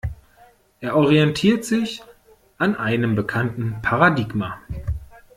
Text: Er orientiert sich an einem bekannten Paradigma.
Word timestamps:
Er 0.79 0.95
orientiert 0.95 1.63
sich 1.63 2.01
an 2.57 2.75
einem 2.75 3.13
bekannten 3.13 3.83
Paradigma. 3.83 4.57